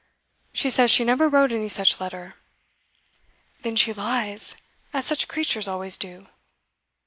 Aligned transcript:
She 0.51 0.71
says 0.71 0.89
she 0.89 1.03
never 1.03 1.29
wrote 1.29 1.51
any 1.51 1.67
such 1.67 2.01
letter.' 2.01 2.33
'Then 3.61 3.75
she 3.75 3.93
lies, 3.93 4.55
as 4.93 5.05
such 5.05 5.27
creatures 5.27 5.67
always 5.67 5.95
do. 5.95 6.25